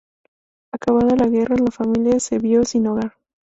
[0.71, 3.13] Acabada la guerra, la familia se vio sin hogar.